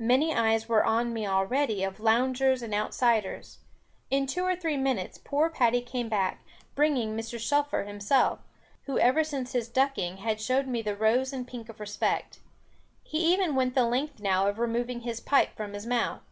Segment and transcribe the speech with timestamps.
[0.00, 3.58] Many eyes were on me already of loungers and outsiders.
[4.10, 6.42] In two or three minutes poor Patty came back,
[6.74, 7.38] bringing Mr.
[7.38, 8.40] Shelfer himself,
[8.86, 12.40] who ever since his ducking had shown me the rose and pink of respect.
[13.04, 16.22] He even went the length now of removing his pipe from his mouth.